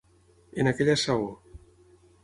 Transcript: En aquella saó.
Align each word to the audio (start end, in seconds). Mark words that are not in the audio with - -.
En 0.63 0.71
aquella 0.71 0.95
saó. 1.03 1.29